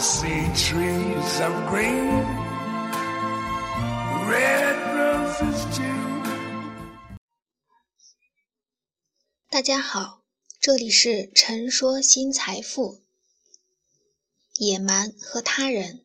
[0.00, 2.24] See trees of green,
[4.26, 6.22] red roses too.
[9.50, 10.22] 大家好，
[10.58, 13.00] 这里是陈说新财富。
[14.56, 16.00] 野蛮和他人。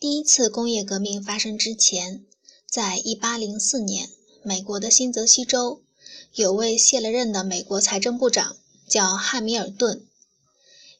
[0.00, 2.24] 第一次工业革命发生之前，
[2.66, 4.10] 在一八零四年，
[4.42, 5.82] 美国的新泽西州
[6.34, 8.56] 有位卸了任的美国财政部长
[8.88, 10.07] 叫汉密尔顿。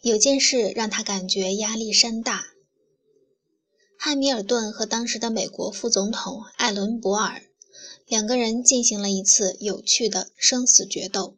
[0.09, 2.47] 有件事让他感觉压力山大。
[3.99, 7.43] 汉密尔顿和当时的美国副总统艾伦·博尔
[8.07, 11.37] 两个人进行了一次有趣的生死决斗。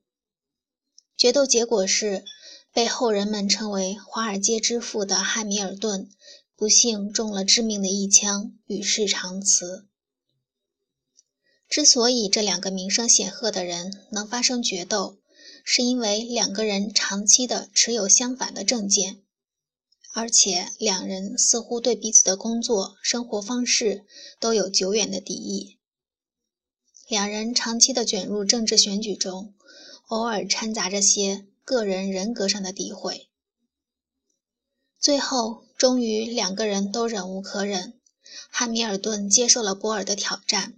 [1.16, 2.24] 决斗结果是，
[2.72, 6.08] 被后人们称为“华尔街之父”的汉密尔顿
[6.54, 9.86] 不幸中了致命的一枪，与世长辞。
[11.68, 15.19] 之所以这两个名声显赫的人能发生决斗，
[15.64, 19.22] 是因为两个人长期的持有相反的政见，
[20.14, 24.04] 而且两人似乎对彼此的工作、生活方式
[24.38, 25.78] 都有久远的敌意。
[27.08, 29.54] 两人长期的卷入政治选举中，
[30.08, 33.28] 偶尔掺杂着些个人人格上的诋毁。
[35.00, 37.98] 最后，终于两个人都忍无可忍，
[38.50, 40.74] 汉密尔顿接受了波尔的挑战。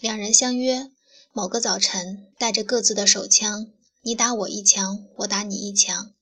[0.00, 0.90] 两人相约，
[1.32, 3.70] 某个早晨带着各自的手枪。
[4.06, 6.12] 你打我一枪，我打你一枪，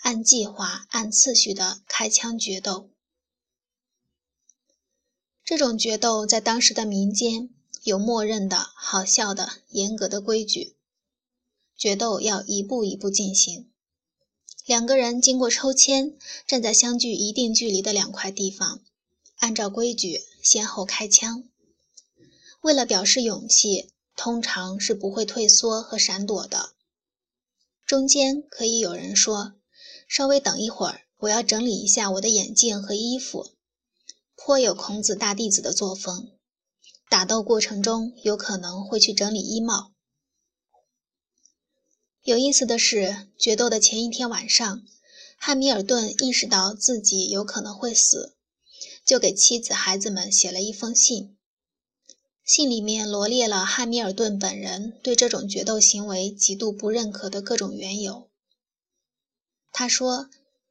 [0.00, 2.88] 按计划、按次序的开枪决斗。
[5.44, 7.50] 这种决斗在当时的民间
[7.82, 10.76] 有默认的好笑的严格的规矩。
[11.76, 13.70] 决斗要一步一步进行，
[14.64, 18.80] 两个人经过抽签，站在相距一定距离的两块地方，
[19.36, 21.46] 按照规矩先后开枪。
[22.62, 26.75] 为了表示勇气，通常是不会退缩和闪躲的。
[27.86, 29.54] 中间可以有人说
[30.08, 33.52] ：“稍微等一会儿，我要整理一下我的眼镜和衣服。”
[34.34, 36.32] 颇有孔子大弟子的作风。
[37.08, 39.92] 打斗过程中有可能会去整理衣帽。
[42.24, 44.82] 有意思的是，决斗的前一天晚上，
[45.38, 48.34] 汉密尔顿意识到自己有可能会死，
[49.04, 51.35] 就给妻子、孩子们写了一封信。
[52.46, 58.28] 信里面罗列了汉密尔顿本人对这种决斗行为极度不认可的各种缘由。
[59.72, 60.30] 他说：“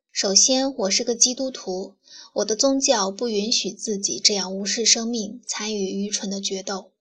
[0.10, 1.96] 首先，我是个基督徒，
[2.36, 6.94] 我的宗教不允许自己这样无视生命、参与愚蠢的决斗。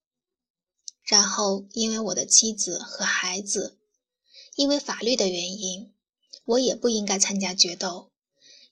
[1.05, 3.77] 然后，因为我的妻子和孩子，
[4.57, 5.93] 因为法律的原因，
[6.47, 8.11] 我也不应该参加决斗，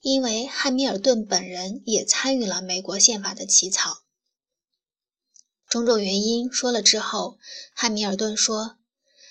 [0.00, 4.01] 因为汉密尔顿本人也参与了美国宪法的起草。”
[5.72, 7.38] 种种原因说了之后，
[7.72, 8.76] 汉密尔顿说：“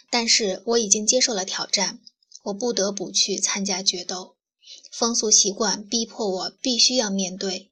[0.09, 1.99] 但是我已经接受了挑战，
[2.45, 4.37] 我不得不去参加决斗。
[4.91, 7.69] 风俗习惯逼迫我必须要面对，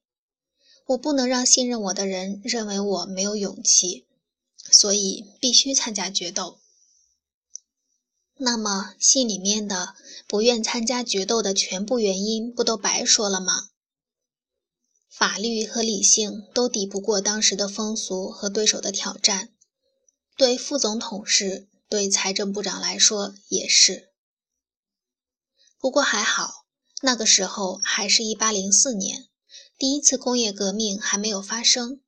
[0.85, 4.05] 我不能让信任我的人认为我没有勇气，
[4.69, 6.59] 所以必须参加决斗。”
[8.37, 9.95] 那么信里面的
[10.27, 13.68] 不愿参加决斗的全部原因不都白说了吗？
[15.19, 19.49] 法律和理性都抵不过当时的风俗和对手的挑战，
[20.37, 24.13] 对副总统是，对财政部长来说也是。
[25.77, 26.63] 不过还好，
[27.01, 29.27] 那个时候还是一八零四年，
[29.77, 31.99] 第一次工业革命还没有发生，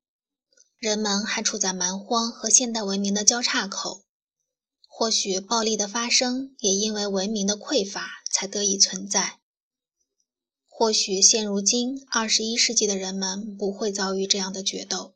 [0.78, 4.04] 人们还处在蛮荒和现代文明的交叉口，
[4.88, 9.41] 或许暴力的发生也因为文明的匮乏才得以存在。
[10.82, 15.14] 或许现如今二十一世纪的人们不会遭遇这样的决斗。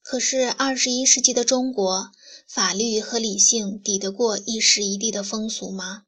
[0.00, 2.10] 可是二十一世纪的中国，
[2.48, 6.06] 法律和理性抵得过一时一地的风俗吗？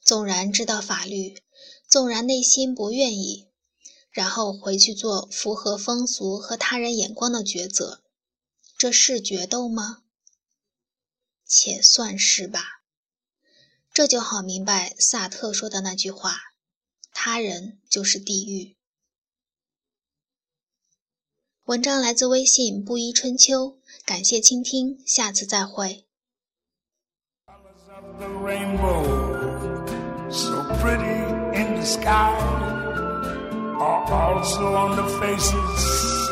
[0.00, 1.42] 纵然知道法律，
[1.88, 3.48] 纵然内心不愿意，
[4.12, 8.04] 然后回去做符合风俗和他人眼光的抉择，
[8.76, 10.04] 这是决斗吗？
[11.44, 12.77] 且算是吧。
[13.98, 16.36] 这就好明白萨特说的那句话
[17.10, 18.76] ：“他人就是地狱。”
[21.66, 26.06] 文章来自微信布衣春秋，感谢倾听，下次再会。
[33.80, 36.30] Are also on the faces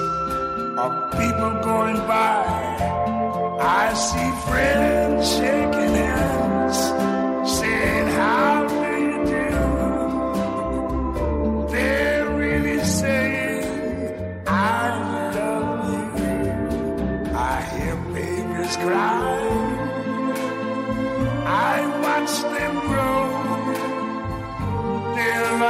[0.78, 2.46] of people going by.
[3.58, 5.65] I see friendship.